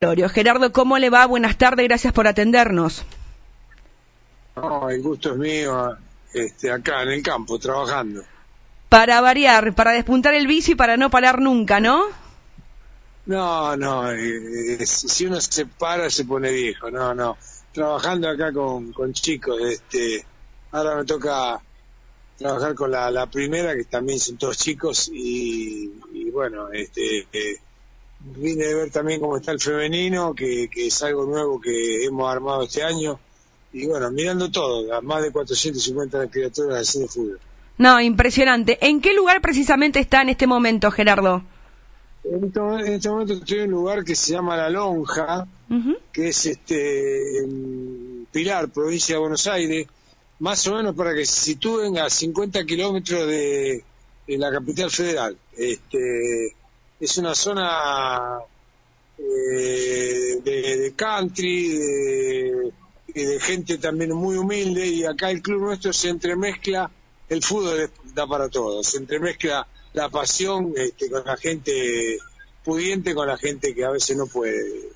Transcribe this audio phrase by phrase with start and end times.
[0.00, 1.26] Gerardo, ¿cómo le va?
[1.26, 3.04] Buenas tardes, gracias por atendernos.
[4.54, 5.96] No, el gusto es mío,
[6.32, 8.22] este, acá en el campo, trabajando.
[8.88, 12.04] Para variar, para despuntar el bici y para no parar nunca, ¿no?
[13.26, 17.36] No, no, eh, si uno se para se pone viejo, no, no.
[17.72, 20.24] Trabajando acá con, con chicos, este,
[20.70, 21.60] ahora me toca
[22.36, 27.58] trabajar con la, la primera, que también son todos chicos, y, y bueno, este, eh,
[28.20, 32.62] vine a ver también cómo está el femenino, que, es algo nuevo que hemos armado
[32.62, 33.18] este año.
[33.72, 37.40] Y bueno, mirando todo, más de 450 criaturas así de fútbol.
[37.76, 38.78] No, impresionante.
[38.80, 41.42] ¿En qué lugar precisamente está en este momento, Gerardo?
[42.24, 45.46] En este, este momento estoy en un lugar que se llama La Lonja,
[46.12, 49.86] que es este en Pilar, provincia de Buenos Aires,
[50.40, 53.84] más o menos para que se sitúen a 50 kilómetros de,
[54.26, 55.36] de la capital federal.
[55.56, 56.56] Este,
[57.00, 58.38] es una zona
[59.18, 62.72] eh, de, country, de,
[63.14, 66.90] de, gente también muy humilde y acá el club nuestro se entremezcla,
[67.28, 72.18] el fútbol da para todo, se entremezcla la pasión este, con la gente
[72.64, 74.90] pudiente, con la gente que a veces no puede.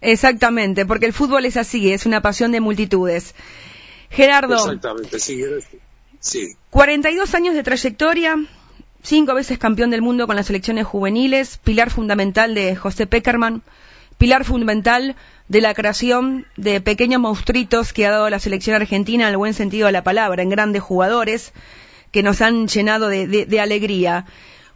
[0.00, 3.34] Exactamente, porque el fútbol es así, es una pasión de multitudes.
[4.10, 4.54] Gerardo.
[4.54, 5.42] Exactamente, sí,
[6.20, 6.54] sí.
[6.70, 8.36] 42 años de trayectoria,
[9.04, 13.62] cinco veces campeón del mundo con las selecciones juveniles, pilar fundamental de José Peckerman,
[14.16, 15.14] pilar fundamental
[15.46, 19.52] de la creación de pequeños monstruitos que ha dado la selección argentina en el buen
[19.52, 21.52] sentido de la palabra, en grandes jugadores
[22.12, 24.24] que nos han llenado de, de alegría.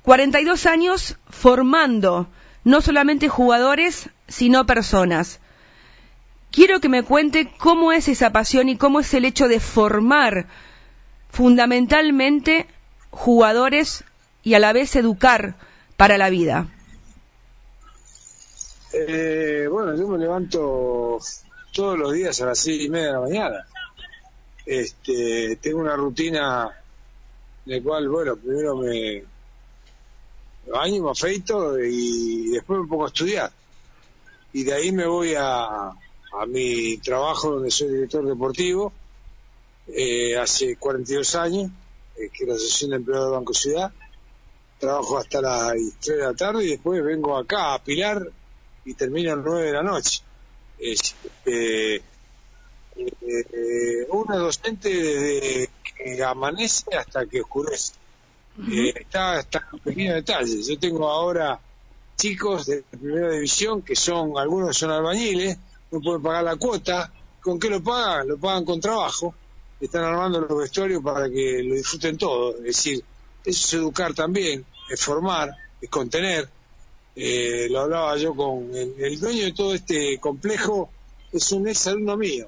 [0.02, 2.28] 42 años formando
[2.64, 5.40] no solamente jugadores, sino personas.
[6.50, 10.46] Quiero que me cuente cómo es esa pasión y cómo es el hecho de formar
[11.30, 12.66] fundamentalmente
[13.10, 14.04] jugadores
[14.42, 15.56] y a la vez educar
[15.96, 16.68] para la vida?
[18.92, 21.18] Eh, bueno, yo me levanto
[21.72, 23.66] todos los días a las seis y media de la mañana.
[24.64, 26.70] Este, tengo una rutina
[27.66, 29.24] en la cual, bueno, primero me,
[30.72, 33.52] baño, me afeito y después me pongo a estudiar.
[34.52, 38.92] Y de ahí me voy a, a mi trabajo donde soy director deportivo,
[39.88, 41.70] eh, hace 42 años,
[42.16, 43.92] eh, que es la Asociación de Empleados de Banco Ciudad
[44.78, 48.26] trabajo hasta las 3 de la tarde y después vengo acá a Pilar
[48.84, 50.22] y termino a las 9 de la noche.
[50.78, 52.02] Este, eh,
[54.10, 57.94] una docente desde que amanece hasta que oscurece.
[58.70, 60.66] Eh, está, está en pequeños detalles.
[60.66, 61.60] Yo tengo ahora
[62.16, 65.56] chicos de primera división que son, algunos son albañiles,
[65.90, 67.12] no pueden pagar la cuota.
[67.40, 68.28] ¿Con qué lo pagan?
[68.28, 69.34] Lo pagan con trabajo.
[69.80, 72.56] Están armando los vestuarios para que lo disfruten todo.
[72.56, 73.04] Es decir,
[73.48, 75.50] eso es educar también, es formar,
[75.80, 76.48] es contener.
[77.16, 80.90] Eh, lo hablaba yo con el, dueño de todo este complejo,
[81.32, 82.46] es un ex alumno mío.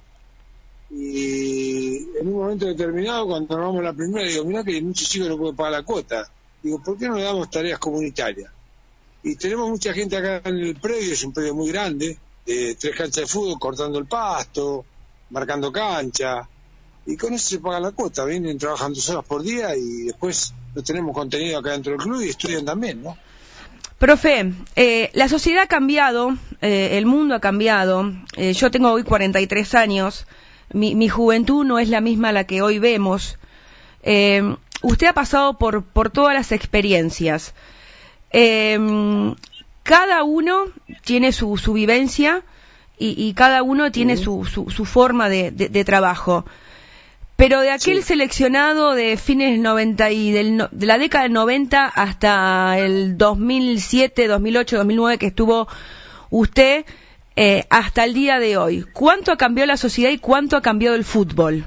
[0.90, 5.08] Y en un momento determinado, cuando nos vamos a la primera, digo, mira que muchos
[5.08, 6.30] chicos no pueden pagar la cuota.
[6.62, 8.50] Digo, ¿por qué no le damos tareas comunitarias?
[9.22, 12.94] Y tenemos mucha gente acá en el predio, es un predio muy grande, de tres
[12.94, 14.84] canchas de fútbol, cortando el pasto,
[15.30, 16.46] marcando cancha,
[17.06, 20.52] y con eso se paga la cuota, vienen trabajando dos horas por día y después
[20.84, 23.16] tenemos contenido acá dentro del club y estudian también, ¿no?
[24.00, 28.10] Profe, eh, la sociedad ha cambiado, eh, el mundo ha cambiado.
[28.34, 30.26] Eh, yo tengo hoy 43 años,
[30.72, 33.38] mi, mi, juventud no es la misma a la que hoy vemos.
[34.82, 37.52] usted ha pasado por, por todas las experiencias.
[39.82, 40.64] cada uno
[41.04, 42.42] tiene su, su vivencia
[42.98, 46.46] y, cada uno tiene su, su, su, forma de, de trabajo.
[47.40, 52.78] Pero de aquel seleccionado de fines 90 y del, de la década del 90 hasta
[52.78, 55.66] el 2007, 2008, 2009 que estuvo
[56.28, 56.84] usted
[57.36, 60.94] eh, hasta el día de hoy, ¿cuánto ha cambiado la sociedad y cuánto ha cambiado
[60.96, 61.66] el fútbol?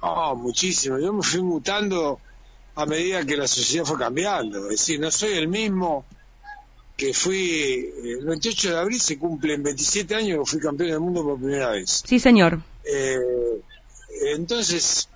[0.00, 0.98] Oh, muchísimo.
[0.98, 2.18] Yo me fui mutando
[2.74, 4.70] a medida que la sociedad fue cambiando.
[4.70, 6.06] Es decir, no soy el mismo
[6.96, 7.86] que fui.
[8.02, 11.68] El 28 de abril se cumplen 27 años que fui campeón del mundo por primera
[11.72, 12.02] vez.
[12.06, 12.60] Sí, señor.
[12.90, 13.18] Eh,
[14.34, 15.08] entonces,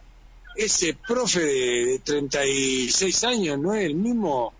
[0.54, 4.52] ese profe de, 36 años no es el mismo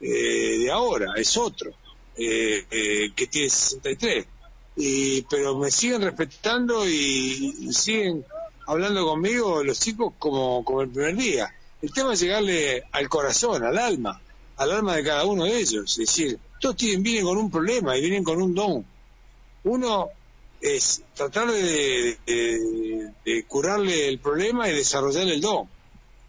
[0.00, 1.70] eh, de ahora, es otro,
[2.16, 4.26] eh, eh, que tiene 63.
[4.76, 8.24] Y, pero me siguen respetando y, siguen
[8.66, 11.54] hablando conmigo los chicos como, como el primer día.
[11.82, 14.20] El tema es llegarle al corazón, al alma,
[14.56, 15.90] al alma de cada uno de ellos.
[15.92, 18.84] Es decir, todos tienen, vienen con un problema y vienen con un don.
[19.64, 20.10] Uno
[20.60, 22.18] es tratar de,
[23.48, 25.68] curarle el problema y desarrollar el don.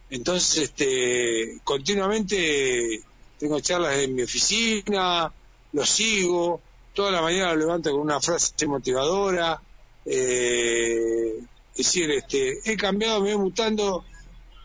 [0.10, 3.02] Entonces, este, continuamente
[3.40, 5.32] tengo charlas en mi oficina,
[5.74, 6.62] lo sigo,
[6.94, 9.62] toda la mañana lo levanta con una frase motivadora.
[10.06, 11.40] Eh,
[11.76, 14.06] decir, este, he cambiado, me voy mutando.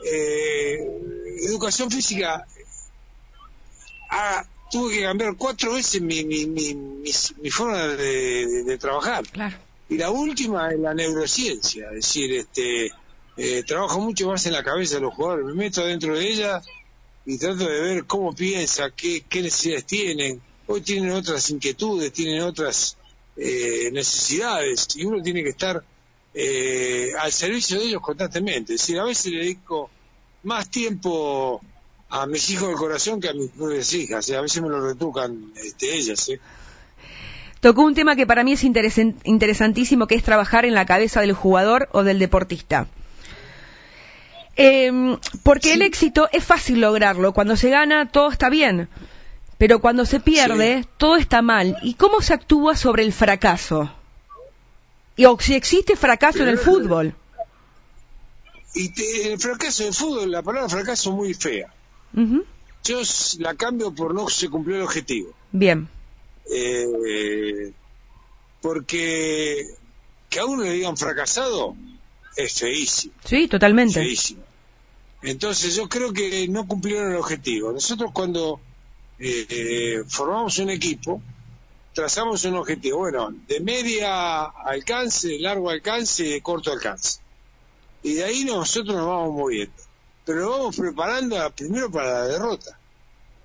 [0.04, 0.78] Eh,
[1.48, 2.46] educación física,
[4.76, 9.24] tuve que cambiar cuatro veces mi, mi, mi, mi, forma de, trabajar.
[9.88, 12.90] Y la última es la neurociencia, es decir, este,
[13.38, 16.60] eh, trabajo mucho más en la cabeza de los jugadores, me meto dentro de ella
[17.24, 20.42] y trato de ver cómo piensa, qué, qué necesidades tienen.
[20.66, 22.98] Hoy tienen otras inquietudes, tienen otras
[23.36, 25.82] eh, necesidades y uno tiene que estar
[26.34, 28.74] eh, al servicio de ellos constantemente.
[28.74, 29.88] Es decir, a veces le dedico
[30.42, 31.62] más tiempo
[32.08, 34.30] a mis hijos del corazón que a mis propias hijas.
[34.30, 36.28] a veces me lo retucan este, ellas.
[36.28, 36.40] ¿eh?
[37.60, 41.32] Tocó un tema que para mí es interesantísimo, que es trabajar en la cabeza del
[41.32, 42.86] jugador o del deportista.
[44.56, 47.32] Em, porque el éxito es fácil lograrlo.
[47.32, 48.88] Cuando se gana, todo está bien.
[49.58, 51.76] Pero cuando se pierde, todo está mal.
[51.82, 53.90] ¿Y cómo se actúa sobre el fracaso?
[55.16, 57.14] Y, o si existe fracaso en el fútbol.
[58.74, 58.92] Y
[59.28, 61.72] el fracaso en el fútbol, la palabra fracaso es muy fea.
[62.12, 63.00] Yo
[63.38, 65.34] la cambio por no se cumplió el objetivo.
[65.52, 65.88] Bien.
[66.52, 67.72] Eh,
[68.60, 69.66] porque
[70.28, 71.76] que a uno le digan fracasado
[72.36, 73.14] es feísimo.
[73.24, 73.94] Sí, totalmente.
[73.94, 74.42] Feísimo.
[75.22, 77.72] Entonces yo creo que no cumplieron el objetivo.
[77.72, 78.60] Nosotros cuando
[79.18, 81.22] eh, eh, formamos un equipo,
[81.92, 87.20] trazamos un objetivo, bueno, de media alcance, largo alcance y de corto alcance.
[88.02, 89.85] Y de ahí nosotros nos vamos moviendo
[90.26, 92.76] pero lo vamos preparando primero para la derrota.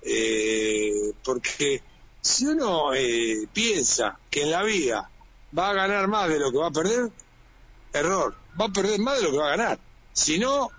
[0.02, 1.80] Eh, porque
[2.20, 5.08] si uno eh, piensa que en la vida
[5.56, 7.08] va a ganar más de lo que va a perder,
[7.92, 9.78] error, va a perder más de lo que va a ganar.
[10.12, 10.70] Si no,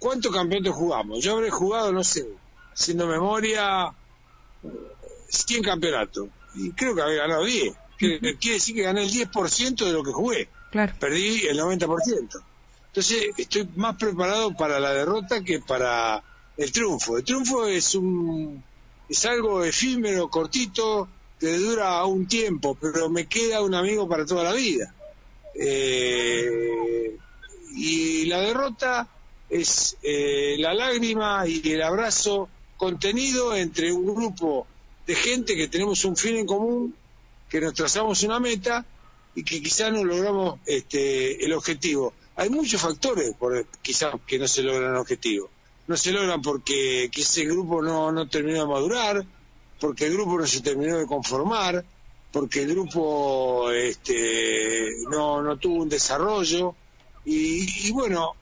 [0.00, 1.22] ¿cuántos campeonatos jugamos?
[1.22, 2.26] Yo habré jugado, no sé,
[2.72, 3.94] haciendo memoria,
[5.28, 6.28] 100 campeonatos.
[6.56, 7.72] Y creo que habré ganado 10.
[7.98, 10.48] Quiere, decir que gané el 10% de lo que jugué.
[10.98, 12.42] Perdí el 90%.
[12.96, 16.22] Entonces estoy más preparado para la derrota que para
[16.56, 17.18] el triunfo.
[17.18, 18.64] El triunfo es un
[19.06, 21.06] es algo efímero, cortito,
[21.38, 24.94] que dura un tiempo, pero me queda un amigo para toda la vida.
[25.54, 27.18] Eh,
[27.74, 29.06] y la derrota
[29.50, 34.66] es eh, la lágrima y el abrazo contenido entre un grupo
[35.06, 36.94] de gente que tenemos un fin en común,
[37.50, 38.86] que nos trazamos una meta
[39.34, 44.46] y que quizás no logramos este, el objetivo hay muchos factores por quizás que no
[44.46, 45.50] se logran el objetivo.
[45.86, 49.24] No se logran porque quizás el grupo no, no terminó de madurar,
[49.80, 51.84] porque el grupo no se terminó de conformar,
[52.32, 56.74] porque el grupo este, no, tuvo un desarrollo.
[57.24, 58.34] Y, bueno,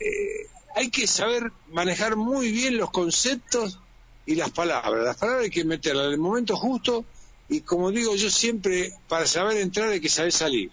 [0.00, 3.78] eh, hay que saber manejar muy bien los conceptos
[4.24, 5.04] y las palabras.
[5.04, 7.04] Las palabras hay que meterlas en el momento justo
[7.50, 10.70] y como digo yo siempre, para saber entrar hay que saber salir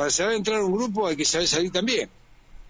[0.00, 2.08] para saber entrar a un grupo hay que saber salir también.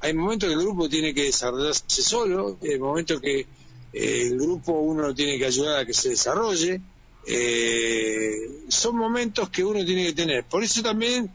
[0.00, 3.46] Hay momentos que el grupo tiene que desarrollarse solo, hay momentos que
[3.92, 6.80] eh, el grupo uno tiene que ayudar a que se desarrolle.
[7.24, 10.42] Eh, son momentos que uno tiene que tener.
[10.42, 11.30] Por eso también,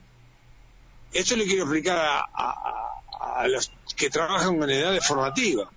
[1.14, 5.70] esto le quiero explicar a, los que trabajan con edades formativas.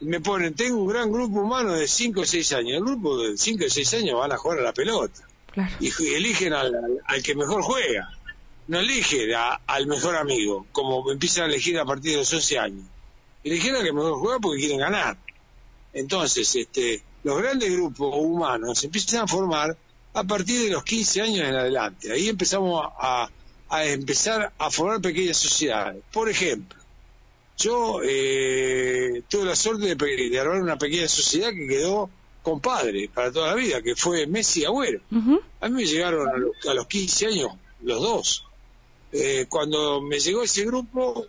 [0.00, 2.78] Me ponen, tengo un gran grupo humano de 5 o 6 años.
[2.78, 5.22] El grupo de 5 o 6 años van a jugar a la pelota.
[5.78, 8.10] Y, eligen al que mejor juega
[8.68, 12.84] no elige al mejor amigo, como empiezan a elegir a partir de los 11 años.
[13.44, 15.16] Eligen al que mejor juega porque quieren ganar.
[15.92, 19.76] Entonces, este, los grandes grupos humanos empiezan a formar
[20.14, 22.12] a partir de los 15 años en adelante.
[22.12, 23.28] Ahí empezamos a,
[23.84, 26.02] empezar a formar pequeñas sociedades.
[26.12, 26.78] Por ejemplo,
[27.58, 32.10] yo eh, tuve la suerte de, armar una pequeña sociedad que quedó
[32.42, 35.00] compadre para toda la vida, que fue Messi y Agüero.
[35.60, 37.52] A mí me llegaron a los, a los 15 años
[37.82, 38.44] los dos.
[39.12, 41.26] Eh, cuando me llegó ese grupo,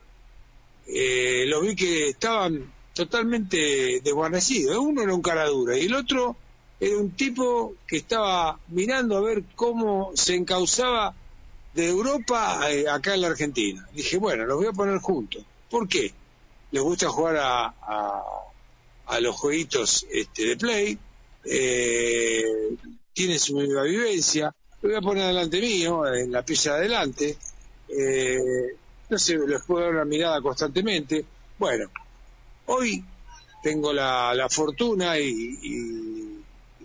[0.87, 4.77] eh, lo vi que estaban totalmente desguarnecidos.
[4.77, 6.37] Uno era un cara dura y el otro
[6.79, 11.13] era un tipo que estaba mirando a ver cómo se encauzaba
[11.73, 13.87] de Europa eh, acá en la Argentina.
[13.93, 15.43] Dije, bueno, los voy a poner juntos.
[15.69, 16.13] ¿Por qué?
[16.71, 17.73] Les gusta jugar a,
[19.07, 20.97] a, los jueguitos este, de play,
[21.45, 22.43] eh,
[23.13, 24.53] tienen su misma vivencia.
[24.81, 27.37] Lo voy a poner delante mío, en la pieza de adelante,
[27.97, 28.75] eh,
[29.09, 31.25] no sé, les puedo dar una mirada constantemente.
[31.57, 31.89] Bueno,
[32.65, 33.03] hoy
[33.61, 36.39] tengo la, fortuna y,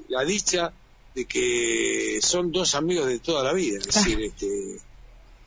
[0.09, 0.73] la dicha
[1.15, 3.79] de que son dos amigos de toda la vida.
[3.79, 4.79] Es decir, este,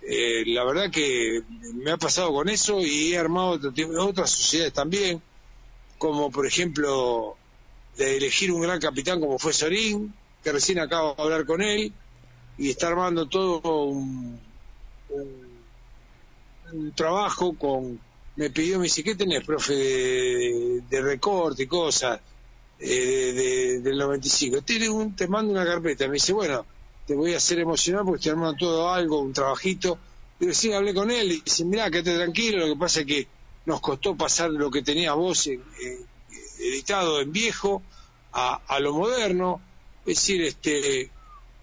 [0.03, 1.41] eh, la verdad que
[1.75, 3.59] me ha pasado con eso y he armado
[3.99, 5.21] otras sociedades también,
[5.97, 7.37] como por ejemplo
[7.97, 10.13] de elegir un gran capitán como fue Sorín,
[10.43, 11.93] que recién acabo de hablar con él,
[12.57, 14.39] y está armando todo un,
[16.95, 17.99] trabajo con
[18.35, 22.19] me pidió me dice qué tenés profe de, recorte y cosas
[22.79, 26.65] eh, del 95 tiene un te mando una carpeta me dice bueno
[27.05, 29.97] te voy a hacer emocionar porque estoy armando todo algo un trabajito
[30.39, 33.27] y sí hablé con él y dice mira quédate tranquilo lo que pasa es que
[33.65, 35.47] nos costó pasar lo que tenía vos
[36.59, 37.83] editado en viejo
[38.33, 39.61] a, a lo moderno
[40.05, 41.11] es decir este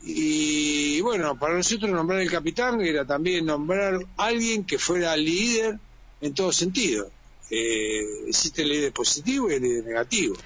[0.02, 5.78] y bueno, para nosotros nombrar el capitán era también nombrar alguien que fuera líder
[6.20, 7.10] en todo sentido.
[7.50, 10.36] Eh, existe el líder positivo y el líder negativo.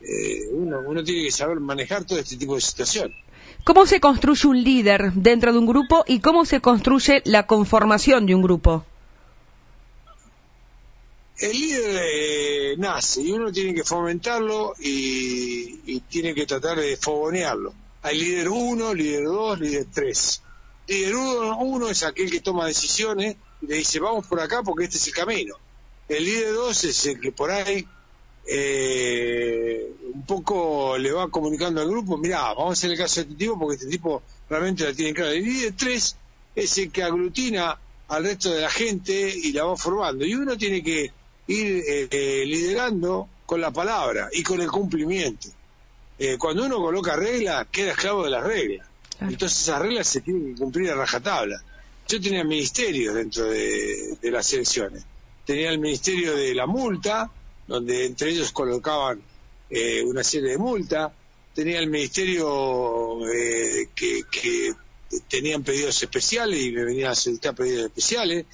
[0.00, 3.16] Eh, uno, uno tiene que saber manejar todo este tipo de situaciones.
[3.64, 8.26] ¿Cómo se construye un líder dentro de un grupo y cómo se construye la conformación
[8.26, 8.86] de un grupo?
[11.38, 16.96] El líder eh, nace y uno tiene que fomentarlo y, y tiene que tratar de
[16.96, 20.42] fogonearlo hay líder 1, líder 2, líder 3.
[20.88, 24.96] Líder 1 es aquel que toma decisiones y le dice vamos por acá porque este
[24.96, 25.54] es el camino.
[26.08, 27.86] El líder 2 es el que por ahí
[28.46, 33.22] eh, un poco le va comunicando al grupo, mira, vamos a hacer el caso de
[33.22, 35.32] este tipo porque este tipo realmente la tiene clara.
[35.32, 36.16] El líder 3
[36.56, 37.78] es el que aglutina
[38.08, 40.24] al resto de la gente y la va formando.
[40.24, 41.12] Y uno tiene que
[41.46, 45.48] ir eh, eh, liderando con la palabra y con el cumplimiento.
[46.22, 48.86] Eh, cuando uno coloca reglas, queda esclavo de las reglas.
[49.22, 51.62] Entonces esas reglas se tienen que cumplir a rajatabla.
[52.06, 55.02] Yo tenía ministerios dentro de, las elecciones.
[55.46, 57.30] Tenía el ministerio de la multa,
[57.66, 59.22] donde entre ellos colocaban
[59.70, 61.10] eh, una serie de multas.
[61.54, 64.74] Tenía el ministerio eh, que,
[65.26, 68.44] tenían pedidos especiales y me venían a solicitar pedidos especiales.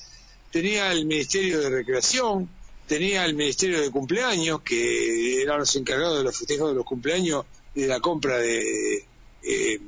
[0.52, 2.48] Tenía el ministerio de recreación,
[2.86, 7.44] tenía el ministerio de cumpleaños, que eran los encargados de los festejos de los cumpleaños
[7.74, 9.04] de la compra de,
[9.42, 9.80] eh,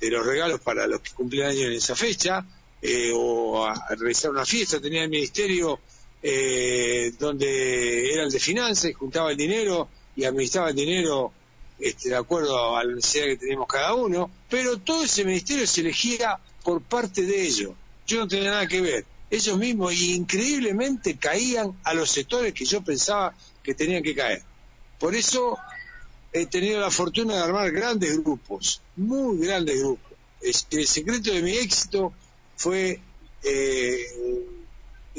[0.00, 2.44] los regalos para los que cumplen años en esa fecha,
[2.82, 5.80] eh, o a, realizar una fiesta, tenía el ministerio
[6.22, 11.32] eh, donde era el de finanzas y juntaba el dinero y administraba el dinero
[11.78, 15.82] este, de acuerdo a la necesidad que teníamos cada uno, pero todo ese ministerio se
[15.82, 17.72] elegía por parte de ellos.
[18.06, 19.04] Yo no tenía nada que ver.
[19.30, 24.42] Ellos mismos increíblemente caían a los sectores que yo pensaba que tenían que caer.
[24.98, 25.58] Por eso
[26.32, 30.12] he tenido la fortuna de armar grandes grupos, muy grandes grupos.
[30.70, 32.12] El secreto de mi éxito
[32.56, 33.00] fue
[33.42, 33.98] eh,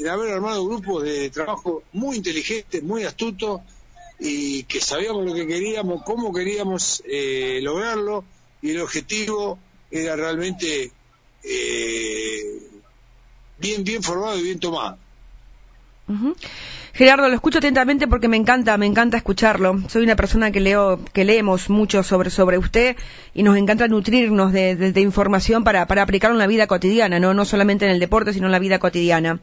[0.08, 3.60] haber armado grupos de trabajo muy inteligentes, muy astutos
[4.18, 8.24] y que sabíamos lo que queríamos, cómo queríamos eh, lograrlo
[8.62, 9.58] y el objetivo
[9.90, 10.92] era realmente
[11.42, 12.67] eh,
[13.58, 14.98] bien, bien formado y bien tomado.
[16.94, 19.78] Gerardo, lo escucho atentamente porque me encanta, me encanta escucharlo.
[19.88, 22.96] Soy una persona que leo, que leemos mucho sobre, sobre usted
[23.34, 27.44] y nos encanta nutrirnos de, información para, para aplicarlo en la vida cotidiana, no, no
[27.44, 29.38] solamente en el deporte, sino en la vida cotidiana.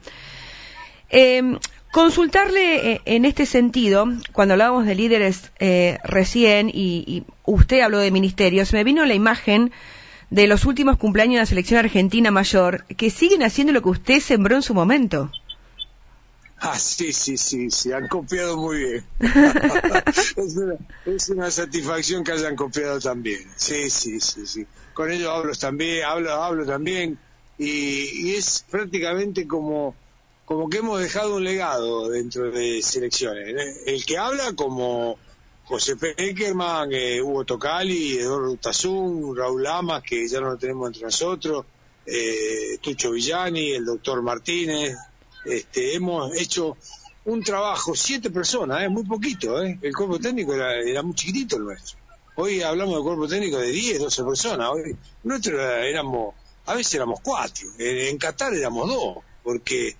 [1.09, 1.57] Eh,
[1.91, 7.99] consultarle eh, en este sentido, cuando hablábamos de líderes eh, recién y, y, usted habló
[7.99, 9.71] de ministerios, me vino la imagen
[10.29, 14.19] de los últimos cumpleaños de la selección argentina mayor, que siguen haciendo lo que usted
[14.19, 15.31] sembró en su momento.
[16.57, 19.05] Ah, sí, sí, sí, sí, han copiado muy bien.
[21.05, 23.41] es, una, satisfacción que hayan copiado también.
[23.55, 24.65] Sí, sí, sí, sí.
[24.93, 27.19] Con ellos hablo también, hablo, hablo también,
[27.57, 29.95] y, es prácticamente como,
[30.45, 33.83] como que hemos dejado un legado dentro de selecciones.
[33.85, 35.19] El que habla como
[35.65, 41.03] José Peckerman, eh, Hugo Tocali, Eduardo Tazún, Raúl Lamas, que ya no lo tenemos entre
[41.03, 41.65] nosotros,
[42.05, 44.95] eh, Tucho Villani, el doctor Martínez,
[45.43, 46.77] este, hemos hecho
[47.25, 49.79] un trabajo, siete personas, es muy poquito, ¿eh?
[49.81, 51.97] el cuerpo técnico era, muy chiquitito el nuestro.
[52.35, 56.35] Hoy hablamos de cuerpo técnico de 10, 12 personas, hoy nuestro éramos,
[56.67, 59.95] a veces éramos cuatro, en, Qatar éramos dos, porque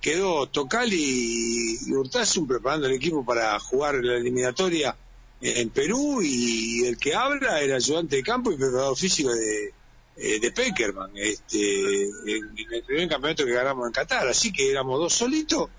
[0.00, 4.96] quedó Tocal y, y preparando el equipo para jugar la eliminatoria
[5.40, 9.72] en Perú y el que habla era ayudante de campo y preparador físico de,
[10.16, 14.28] eh, de Peckerman este, en, el primer campeonato que ganamos en Qatar.
[14.28, 15.70] Así que éramos dos solitos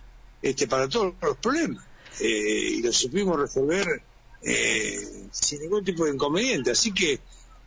[0.42, 1.86] este, para todos los problemas
[2.20, 4.02] eh, y lo supimos resolver
[4.42, 6.72] eh, sin ningún tipo de inconveniente.
[6.72, 7.20] Así que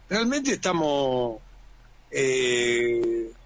[0.08, 1.40] realmente estamos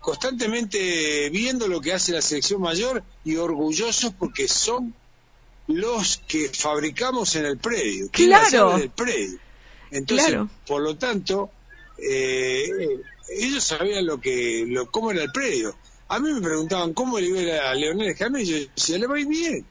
[0.01, 4.95] constantemente viendo lo que hace la selección mayor y orgullosos porque son
[5.69, 8.09] los que fabricamos en el predio.
[8.11, 8.77] claro.
[8.77, 9.39] En el predio.
[9.91, 11.51] Entonces, por lo tanto,
[11.99, 12.69] eh,
[13.29, 15.75] ellos sabían lo que, lo, cómo era el predio.
[16.09, 19.21] A mí me preguntaban cómo le iba a Leonel y yo decía, le va a
[19.21, 19.67] ir bien,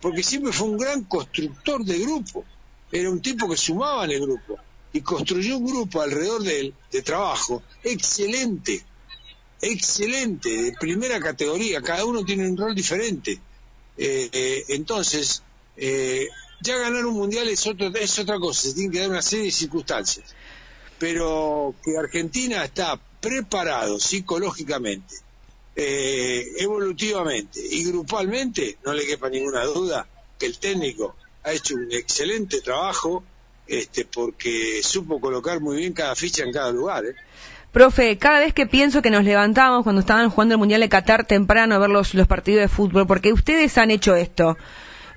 [0.00, 2.44] porque siempre fue un gran constructor de grupo,
[2.90, 4.58] era un tipo que sumaba en el grupo.
[4.94, 8.82] y construyó un grupo alrededor de él de trabajo excelente,
[9.60, 13.38] excelente, de primera categoría, cada uno tiene un rol diferente.
[13.96, 15.42] Eh, eh, entonces,
[15.76, 16.28] eh,
[16.60, 19.46] ya ganar un mundial es, otro, es otra cosa, se tiene que dar una serie
[19.46, 20.34] de circunstancias.
[20.98, 25.16] Pero que Argentina está preparado psicológicamente,
[25.74, 30.06] evolutivamente y grupalmente, no le quepa ninguna duda
[30.38, 33.24] que el técnico ha hecho un excelente trabajo
[33.66, 37.06] este, porque supo colocar muy bien cada ficha en cada lugar.
[37.06, 37.14] ¿eh?
[37.72, 41.24] Profe, cada vez que pienso que nos levantamos cuando estaban jugando el Mundial de Qatar
[41.24, 44.58] temprano a ver los, partidos de fútbol, porque ustedes han hecho esto.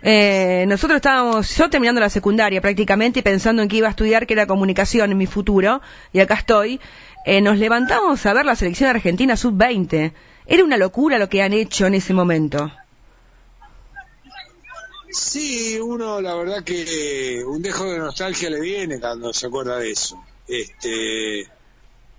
[0.02, 4.26] Eh, nosotros estábamos, yo terminando la secundaria prácticamente y pensando en que iba a estudiar,
[4.26, 5.82] que era comunicación en mi futuro,
[6.14, 6.80] y acá estoy,
[7.26, 10.14] eh, nos levantamos a ver la selección argentina sub-20.
[10.48, 12.72] Era una locura lo que han hecho en ese momento.
[15.12, 19.92] Sí, uno la verdad que un dejo de nostalgia le viene cuando se acuerda de
[19.92, 20.24] eso.
[20.48, 21.50] Este,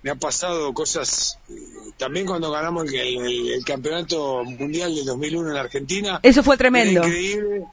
[0.07, 1.53] me han pasado cosas, eh,
[1.97, 6.19] también cuando ganamos el, campeonato mundial del 2001 en la Argentina.
[6.23, 7.01] Eso fue tremendo.
[7.01, 7.65] Era increíble,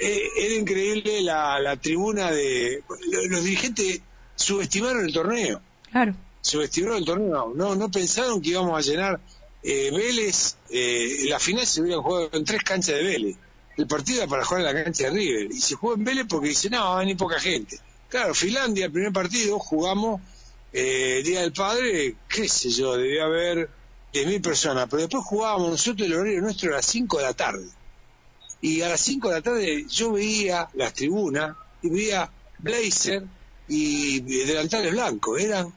[0.00, 2.82] eh, era increíble la, tribuna de...
[3.28, 4.00] Los, dirigentes
[4.34, 5.60] subestimaron el torneo.
[5.92, 6.16] Claro.
[6.40, 7.52] Subestimaron el torneo.
[7.54, 9.20] No, no pensaron que íbamos a llenar
[9.62, 10.56] eh, Vélez.
[11.28, 13.36] la final se hubieran jugado en tres canchas de Vélez
[13.76, 16.26] el partido era para jugar en la cancha de River y se jugó en Vélez
[16.28, 17.78] porque dice no, venir poca gente.
[18.08, 20.20] Claro, Finlandia, el primer partido, jugamos
[20.72, 23.68] eh, Día del Padre, qué sé yo, debía haber
[24.12, 27.66] 10.000 personas, pero después jugábamos nosotros, el horario nuestro a las 5 de la tarde.
[28.60, 33.24] Y a las 5 de la tarde yo veía las tribunas y veía blazer
[33.68, 35.40] y delantales blancos.
[35.40, 35.72] Eran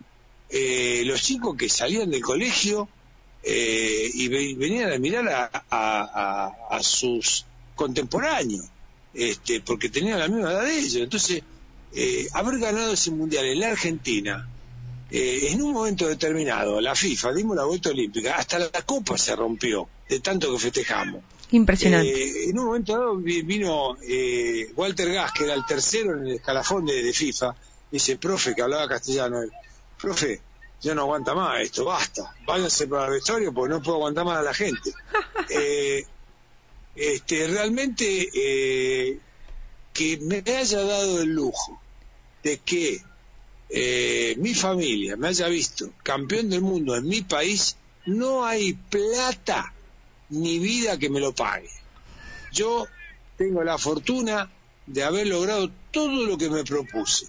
[0.50, 2.88] eh, los chicos que salían del colegio
[3.42, 8.64] eh, y venían a mirar a sus contemporáneo,
[9.14, 10.96] este, porque tenía la misma edad de ellos.
[10.96, 11.44] Entonces,
[11.94, 14.48] eh, haber ganado ese mundial en la Argentina,
[15.18, 19.36] eh, en un momento determinado, la FIFA, dimos la vuelta olímpica, hasta la copa se
[19.36, 21.24] rompió de tanto que festejamos.
[21.52, 22.12] Impresionante.
[22.12, 23.96] Eh, en un momento dado vino
[24.76, 27.56] Walter Gas, que era el tercero en el escalafón de, FIFA,
[27.92, 29.42] dice, profe, que hablaba castellano,
[30.00, 30.42] profe,
[30.82, 34.40] yo no aguanta más esto, basta, váyanse para el vestuario porque no puedo aguantar más
[34.40, 34.92] a la gente.
[36.96, 39.20] este, realmente eh,
[39.94, 41.82] que me haya dado el lujo
[42.44, 43.02] de que
[43.70, 49.74] eh, mi familia me haya visto campeón del mundo en mi país, no hay plata
[50.30, 51.70] ni vida que me lo pague.
[52.52, 52.88] Yo
[53.38, 54.50] tengo la fortuna
[54.86, 57.28] de haber logrado todo lo que me propuse.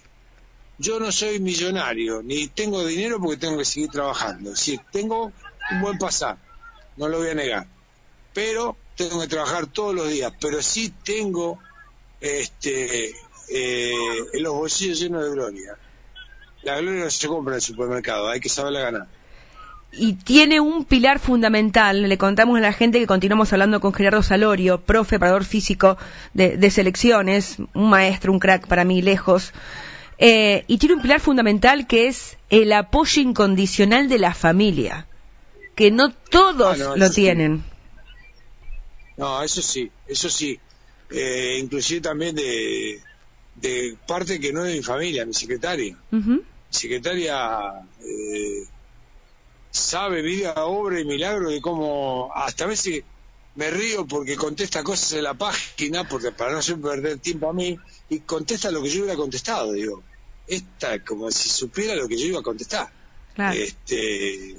[0.77, 4.55] Yo no soy millonario, ni tengo dinero porque tengo que seguir trabajando.
[4.55, 5.31] Sí, tengo
[5.71, 6.37] un buen pasar,
[6.97, 7.67] no lo voy a negar.
[8.33, 11.59] Pero tengo que trabajar todos los días, pero sí tengo
[12.21, 13.11] este
[13.49, 13.93] eh,
[14.33, 15.77] los bolsillos llenos de gloria.
[16.63, 19.07] La gloria no se compra en el supermercado, hay que saberla ganar.
[19.91, 24.21] Y tiene un pilar fundamental, le contamos a la gente que continuamos hablando con Gerardo
[24.21, 25.97] Salorio, profe, preparador físico
[26.33, 29.53] de, selecciones, un maestro, un crack para mí, lejos.
[30.19, 35.07] Eh, y tiene un pilar fundamental que es el apoyo incondicional de la familia,
[35.75, 37.63] que no todos ah, lo tienen.
[39.15, 40.59] No, eso sí, eso sí.
[41.09, 42.99] Eh, inclusive también de,
[43.61, 45.97] de parte que no es de mi familia, mi secretaria.
[46.11, 48.65] Mi secretaria eh,
[49.71, 53.03] sabe vida, obra y milagro de cómo hasta a veces
[53.55, 57.53] me río porque contesta cosas en la página porque para no hacer perder tiempo a
[57.53, 57.77] mí
[58.09, 60.03] y contesta lo que yo hubiera contestado digo
[60.45, 62.87] esta como si supiera lo que yo iba a contestar
[63.35, 64.51] este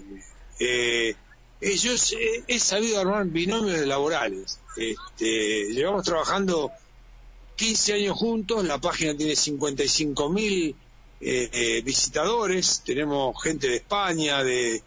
[0.59, 1.17] eh,
[1.61, 4.61] eh, he sabido armar binomios laborales.
[4.77, 6.71] Este, llevamos trabajando
[7.59, 10.77] 15 años juntos, la página tiene 55 mil
[11.21, 14.81] eh, eh, visitadores, tenemos gente de España, de,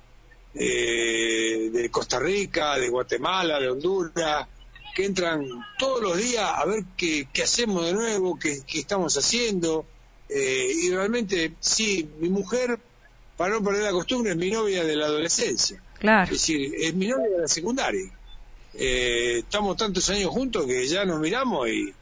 [0.53, 4.47] de Costa Rica, de Guatemala, de Honduras,
[4.95, 5.45] que entran
[5.77, 9.86] todos los días a ver qué, hacemos de nuevo, qué, qué estamos haciendo.
[10.29, 12.79] y realmente, sí, mi mujer,
[13.36, 15.81] para no perder la costumbre, es mi novia de la adolescencia.
[16.23, 18.10] Es decir, es mi novia de la secundaria.
[18.73, 21.93] Eh, estamos tantos años juntos que ya nos miramos y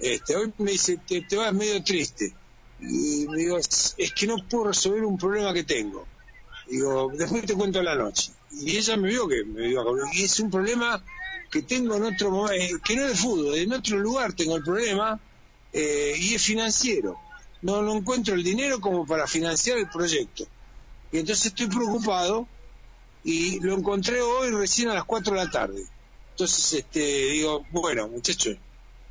[0.00, 2.32] este, hoy me dice, te, vas medio triste.
[2.80, 6.06] Y me digo, es, que no puedo resolver un problema que tengo.
[6.68, 8.32] Digo, después te cuento la noche.
[8.52, 11.02] Y ella me vio que me vio y es un problema
[11.50, 14.56] que tengo en otro momento, eh, que no es de fútbol, en otro lugar tengo
[14.56, 15.20] el problema
[15.72, 17.16] eh, y es financiero.
[17.62, 20.46] No, no encuentro el dinero como para financiar el proyecto.
[21.12, 22.46] Y entonces estoy preocupado
[23.24, 25.84] y lo encontré hoy recién a las 4 de la tarde.
[26.30, 28.56] Entonces, este, digo, bueno, muchachos,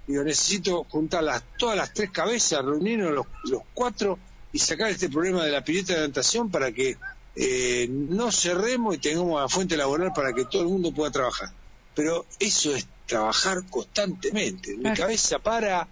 [0.09, 4.17] digo, necesito juntar las, todas las tres cabezas, reunirnos los, los cuatro
[4.51, 6.97] y sacar este problema de la pileta de natación para que
[7.35, 11.49] eh, no cerremos y tengamos la fuente laboral para que todo el mundo pueda trabajar.
[11.93, 14.75] Pero eso es trabajar constantemente.
[14.77, 15.87] Mi cabeza para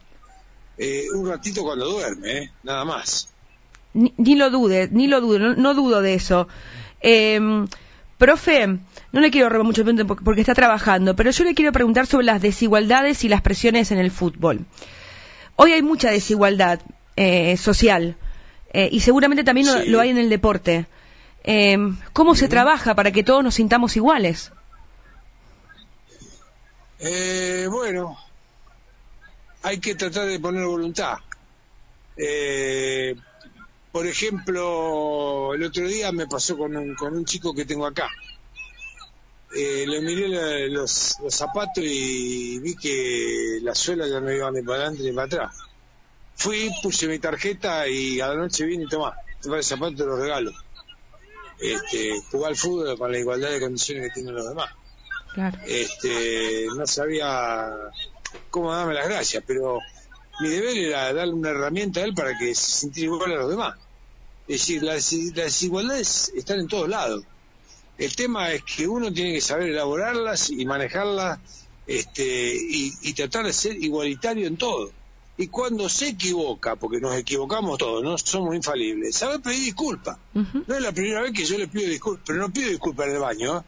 [0.79, 2.51] eh, un ratito cuando duerme, ¿eh?
[2.63, 3.29] nada más.
[3.93, 6.47] Ni, lo dude, ni lo dude, no, dudo de eso.
[8.17, 12.07] Profe, no le quiero robar mucho tiempo porque está trabajando, pero yo le quiero preguntar
[12.07, 14.65] sobre las desigualdades y las presiones en el fútbol.
[15.55, 16.79] Hoy hay mucha desigualdad
[17.15, 18.15] eh, social
[18.73, 20.85] y seguramente también lo, hay en el deporte.
[21.43, 24.51] Em, ¿Cómo se trabaja para que todos nos sintamos iguales?
[27.69, 28.17] bueno,
[29.63, 31.17] hay que tratar de poner voluntad.
[32.15, 33.15] Eh,
[33.97, 38.07] por ejemplo, el otro día me pasó con un, con un chico que tengo acá.
[39.55, 44.81] Eh, le miré los, zapatos y vi que la suela ya no iba ni para
[44.81, 45.55] adelante ni para atrás.
[46.35, 50.19] Fui, puse mi tarjeta y a la noche vine y tomá, te zapatos te los
[50.19, 50.51] regalo.
[51.59, 54.69] Este, jugar al fútbol para la igualdad de condiciones que tienen los demás.
[55.65, 57.67] Este, no sabía
[58.51, 59.79] cómo darme las gracias, pero
[60.39, 63.49] mi deber era darle una herramienta a él para que se sintiera igual a los
[63.49, 63.86] demás.
[64.47, 67.23] Es decir, las, desigualdades están en todos lados.
[67.97, 71.39] El tema es que uno tiene que saber elaborarlas y manejarlas
[71.87, 74.91] este, y, tratar de ser igualitario en todo.
[75.37, 80.17] Y cuando se equivoca, porque nos equivocamos todos, no somos infalibles, sabe pedir disculpas.
[80.33, 83.13] No es la primera vez que yo le pido disculpas, pero no pido disculpas en
[83.13, 83.57] el baño.
[83.57, 83.61] ¿eh?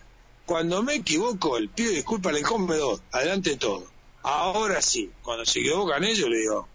[0.46, 3.86] Cuando me equivoco, le pido disculpas en el comedor, adelante de todo.
[4.24, 6.68] Ahora sí, cuando se equivocan ellos, le digo,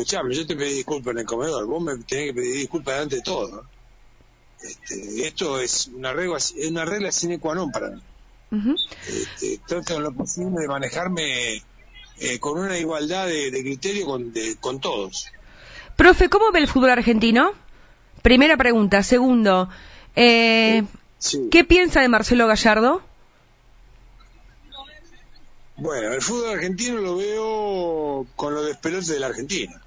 [0.00, 3.16] escuchame, yo te pedí disculpas en el comedor, vos me tenés que pedir disculpas delante
[3.16, 3.64] de todo.
[4.60, 8.02] Este, esto es una regla, es una regla sine qua non para mí.
[9.06, 11.62] Este, trato en lo posible de manejarme
[12.18, 15.26] eh, con una igualdad de, criterio con, con todos.
[15.96, 17.52] Profe, ¿cómo ve el fútbol argentino?
[18.22, 19.02] Primera pregunta.
[19.02, 19.68] Segundo,
[20.16, 20.84] eh,
[21.50, 23.02] ¿qué piensa de Marcelo Gallardo?
[25.76, 29.80] Bueno, el fútbol argentino lo veo con los despelotes de la Argentina.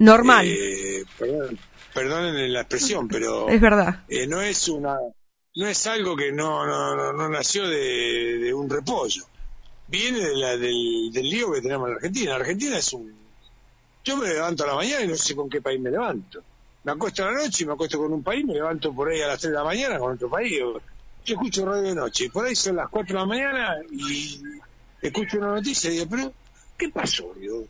[0.00, 0.46] Normal.
[0.48, 1.04] Eh,
[1.92, 4.04] perdonen la expresión, pero es verdad.
[4.08, 4.96] Eh, no es una,
[5.56, 9.24] no es algo que no, no, no, nació de, un repollo.
[9.88, 12.36] Viene de la, del, del lío que tenemos en Argentina.
[12.36, 13.12] Argentina es un,
[14.02, 16.42] yo me levanto a la mañana y no sé con qué país me levanto.
[16.84, 19.20] Me acuesto a la noche y me acuesto con un país, me levanto por ahí
[19.20, 20.58] a las 3 de la mañana con otro país.
[20.58, 20.80] Yo
[21.26, 24.40] escucho radio de noche, por ahí son las 4 de la mañana y
[25.02, 26.32] escucho una noticia y digo, pero,
[26.78, 27.34] ¿qué pasó?
[27.38, 27.66] Digo,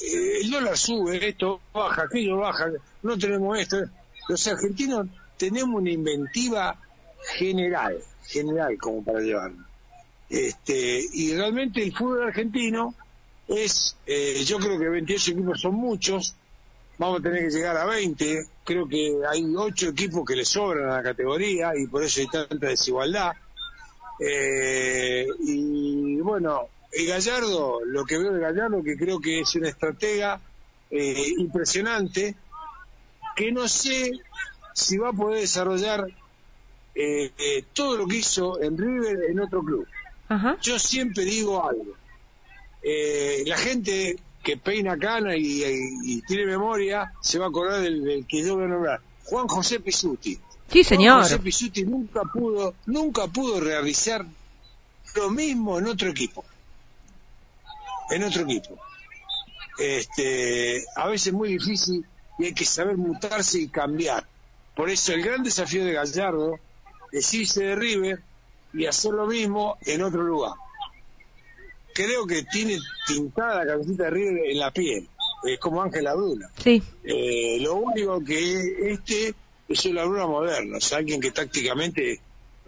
[0.00, 2.70] el dólar sube, esto baja, aquello baja,
[3.02, 3.78] no tenemos esto.
[4.28, 6.80] Los argentinos tenemos una inventiva
[7.36, 9.64] general, general como para llevarlo.
[10.28, 12.94] Este, y realmente el fútbol argentino
[13.46, 16.34] es, eh, yo creo que 28 equipos son muchos,
[16.98, 20.90] vamos a tener que llegar a 20, creo que hay 8 equipos que le sobran
[20.90, 23.32] a la categoría y por eso hay tanta desigualdad.
[24.18, 29.68] Eh, y bueno, el Gallardo, lo que veo de Gallardo, que creo que es una
[29.68, 30.40] estratega
[30.90, 32.34] eh, impresionante,
[33.36, 34.12] que no sé
[34.74, 36.06] si va a poder desarrollar
[36.94, 39.86] eh, todo lo que hizo en River en otro club.
[40.62, 41.96] Yo siempre digo algo.
[43.46, 48.54] la gente que peina cana y, tiene memoria se va a acordar del, que yo
[48.54, 49.00] voy a nombrar.
[49.24, 50.38] Juan José Pisuti.
[50.70, 51.22] Sí, señor.
[51.22, 54.24] José Pisuti nunca pudo, nunca pudo realizar
[55.16, 56.44] lo mismo en otro equipo.
[58.10, 58.78] En otro equipo.
[59.78, 62.04] Este, a veces es muy difícil
[62.38, 64.26] y hay que saber mutarse y cambiar.
[64.74, 66.58] Por eso el gran desafío de Gallardo
[67.12, 68.20] es irse de River
[68.72, 70.54] y hacer lo mismo en otro lugar.
[71.94, 75.08] Creo que tiene tintada la camiseta de River en la piel,
[75.44, 76.50] es como Ángel Abdula.
[76.62, 76.82] Sí.
[77.04, 79.34] Eh, lo único que este
[79.68, 82.20] es la luna moderna, o alguien que tácticamente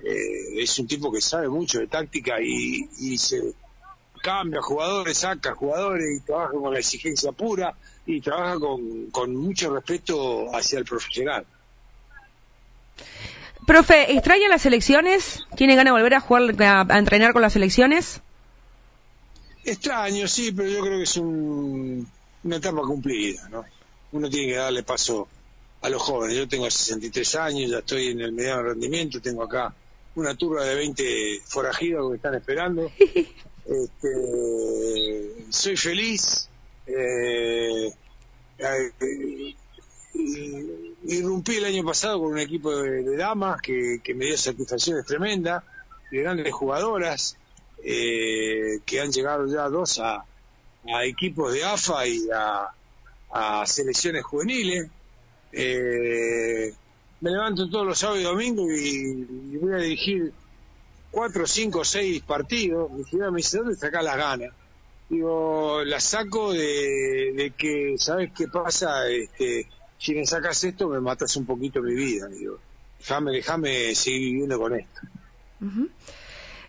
[0.02, 3.52] eh, es un tipo que sabe mucho de táctica y, se
[4.26, 7.72] cambia jugadores, saca jugadores y trabaja con la exigencia pura
[8.06, 11.46] y trabaja con, mucho respeto hacia el profesional.
[13.68, 15.46] Profe, ¿extraña las elecciones?
[15.56, 18.20] ¿Tiene ganas de volver a jugar, a, entrenar con las elecciones?
[19.64, 23.64] Extraño, sí, pero yo creo que es una etapa cumplida, ¿no?
[24.10, 25.28] Uno tiene que darle paso
[25.82, 26.36] a los jóvenes.
[26.36, 29.72] Yo tengo 63 años, ya estoy en el mediano rendimiento, tengo acá
[30.16, 32.90] una turba de 20 forajidos que están esperando.
[33.68, 36.48] Este, soy feliz.
[36.86, 37.92] Eh,
[41.04, 45.64] irrumpí el año pasado con un equipo de, damas que, me dio satisfacciones tremendas,
[46.10, 47.36] de grandes jugadoras,
[47.82, 50.24] eh, que han llegado ya dos a,
[50.94, 52.70] a equipos de AFA y a,
[53.30, 54.88] a selecciones juveniles.
[55.52, 56.72] eh,
[57.20, 60.32] me levanto todos los sábados y domingos y, voy a dirigir
[61.16, 62.90] cuatro, cinco, seis partidos.
[62.90, 64.50] Mi señora me dice, ¿dónde sacas las ganas?
[65.08, 69.08] Digo, las saco de, que, ¿sabes qué pasa?
[69.08, 72.26] Este, si me sacas esto, me matas un poquito mi vida.
[72.26, 72.58] Digo,
[72.98, 75.00] déjame, déjame seguir viviendo con esto.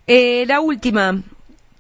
[0.08, 1.22] eh, la última.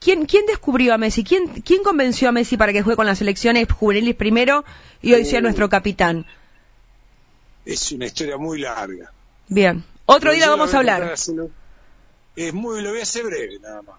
[0.01, 1.23] ¿Quién, ¿Quién descubrió a Messi?
[1.23, 4.65] ¿Quién, ¿Quién convenció a Messi para que juegue con las selecciones juveniles primero
[5.01, 5.43] y hoy sea uh.
[5.43, 6.25] nuestro capitán?
[7.63, 9.09] Es una historia muy larga.
[9.47, 9.85] Bien.
[10.05, 11.15] Otro día vamos a hablar.
[12.37, 13.95] Es muy, lo voy a hacer breve nada más.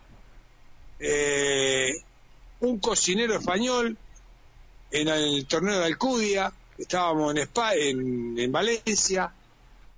[1.00, 1.92] Eh,
[2.60, 3.96] un cocinero español
[4.92, 9.32] en el torneo de Alcudia, estábamos en, Spa, en, Valencia,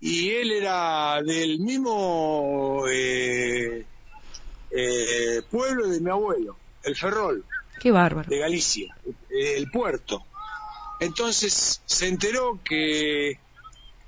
[0.00, 3.84] y él era del mismo eh,
[4.70, 7.44] eh, pueblo de mi abuelo, el Ferrol.
[7.78, 8.30] Qué bárbaro.
[8.30, 8.96] De Galicia,
[9.28, 10.24] el puerto.
[10.98, 13.38] Entonces se enteró que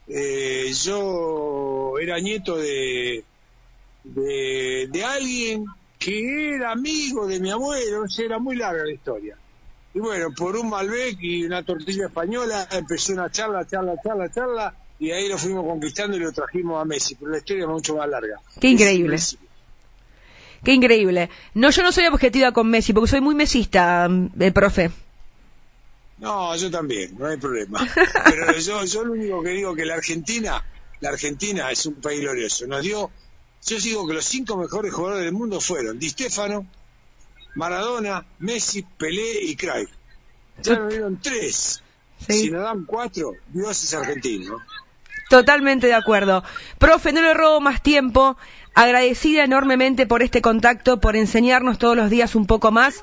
[0.08, 3.24] eh, yo era nieto de,
[4.04, 5.64] de, alguien
[5.98, 9.36] que era amigo de mi abuelo, era muy larga la historia.
[9.94, 14.74] Y bueno, por un Malbec y una tortilla española empezó una charla, charla, charla, charla,
[14.98, 17.96] y ahí lo fuimos conquistando y lo trajimos a Messi, pero la historia es mucho
[17.96, 18.40] más larga.
[18.60, 19.18] Qué increíble.
[20.64, 21.28] Qué increíble.
[21.54, 24.90] No, yo no soy objetiva con Messi, porque soy muy mesista, el eh, profe.
[26.18, 27.80] No, yo también, no hay problema.
[28.24, 30.64] Pero yo, yo lo único que digo que la Argentina,
[31.00, 32.68] la Argentina es un país glorioso.
[32.68, 33.10] Nos dio,
[33.64, 36.66] yo digo que los cinco mejores jugadores del mundo fueron Di Stefano,
[37.54, 39.90] Maradona, Messi, Pelé y Cruyff.
[40.62, 41.82] Ya nos dieron tres.
[42.28, 44.58] Si nos dan cuatro, Dios es argentino.
[45.28, 46.44] Totalmente de acuerdo.
[46.78, 48.36] Profe, no le robo más tiempo.
[48.74, 53.02] Agradecida enormemente por este contacto, por enseñarnos todos los días un poco más.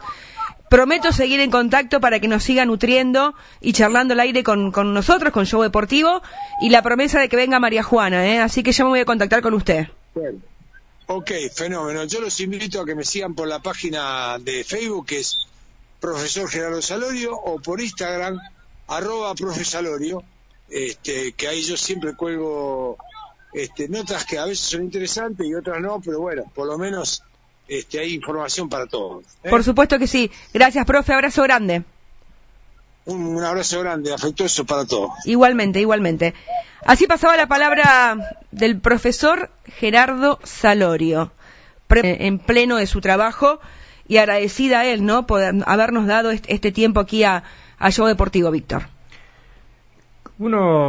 [0.69, 5.34] Prometo seguir en contacto para que nos siga nutriendo y charlando al aire con, nosotros,
[5.34, 6.22] con Show Deportivo,
[6.62, 8.39] y la promesa de que venga María Juana, ¿eh?
[8.39, 9.88] así que ya me voy a contactar con usted.
[10.13, 10.39] Bueno.
[11.08, 12.04] Ok, fenómeno.
[12.04, 15.48] Yo los invito a que me sigan por la página de Facebook, que es
[16.00, 18.39] Profesor Gerardo Salorio, o por Instagram,
[18.88, 20.24] arroba Profesalorio,
[20.69, 22.98] este, que ahí yo siempre cuelgo
[23.54, 27.24] este, notas que a veces son interesantes y otras no, pero bueno, por lo menos
[27.67, 29.26] este, hay información para todos.
[29.43, 29.50] ¿eh?
[29.50, 30.30] Por supuesto que sí.
[30.54, 31.13] Gracias, profe.
[31.13, 31.84] Abrazo grande.
[33.06, 35.12] Un, abrazo grande, afectuoso para todos.
[35.26, 36.36] Igualmente, igualmente.
[36.86, 41.32] Así pasaba la palabra del profesor Gerardo Salorio,
[41.90, 43.60] en pleno de su trabajo
[44.08, 45.28] y agradecida a él, ¿no?
[45.28, 47.44] Por habernos dado este, tiempo aquí a,
[47.78, 48.84] a Show Deportivo, Víctor.
[50.40, 50.88] Uno